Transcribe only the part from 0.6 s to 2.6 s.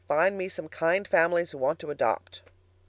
kind families who want to adopt.